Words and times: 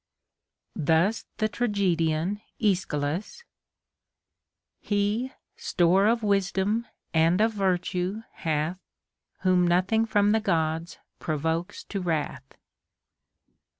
Thus 0.75 1.25
the 1.37 1.47
tragedian 1.47 2.41
Aeschylus:— 2.59 3.43
He 4.79 5.31
store 5.57 6.07
of 6.07 6.23
wisdom 6.23 6.87
and 7.13 7.39
of 7.39 7.53
virtue 7.53 8.23
hath, 8.33 8.79
Whom 9.41 9.67
nothing 9.67 10.07
from 10.07 10.33
tlie 10.33 10.41
Gods 10.41 10.97
provokes 11.19 11.83
to 11.83 12.01
wrath. 12.01 12.55